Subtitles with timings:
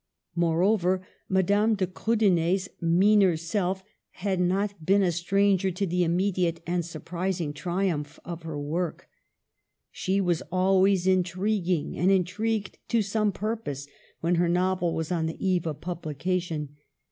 [0.33, 6.83] Moreover, Madame de Kriidener's meaner self had not been a stranger to the immediate and
[6.83, 9.07] surprising triumph of her work.
[9.91, 13.87] She was always intriguing, and intrigued to some purpose
[14.21, 16.77] when her novel was on the eve of publication.